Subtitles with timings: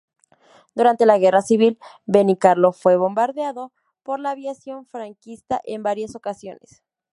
[0.73, 6.81] Durante la guerra civil Benicarló, fue bombardeado por la aviación franquista en varias ocasiones.